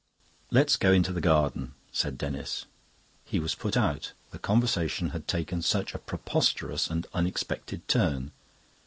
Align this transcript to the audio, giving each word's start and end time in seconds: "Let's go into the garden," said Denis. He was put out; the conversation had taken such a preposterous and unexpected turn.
"Let's 0.49 0.77
go 0.77 0.91
into 0.91 1.13
the 1.13 1.21
garden," 1.21 1.75
said 1.91 2.17
Denis. 2.17 2.65
He 3.23 3.39
was 3.39 3.53
put 3.53 3.77
out; 3.77 4.13
the 4.31 4.39
conversation 4.39 5.09
had 5.11 5.27
taken 5.27 5.61
such 5.61 5.93
a 5.93 5.99
preposterous 5.99 6.89
and 6.89 7.05
unexpected 7.13 7.87
turn. 7.87 8.31